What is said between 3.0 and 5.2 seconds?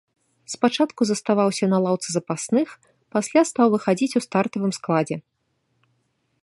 пасля стаў выхадзіць у стартавым складзе.